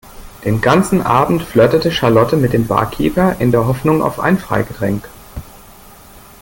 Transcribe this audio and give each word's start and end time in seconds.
Den 0.45 0.61
ganzen 0.61 1.03
Abend 1.03 1.43
flirtete 1.43 1.91
Charlotte 1.91 2.35
mit 2.35 2.53
dem 2.53 2.65
Barkeeper 2.65 3.35
in 3.39 3.51
der 3.51 3.67
Hoffnung 3.67 4.01
auf 4.01 4.19
ein 4.19 4.39
Freigetränk. 4.39 5.07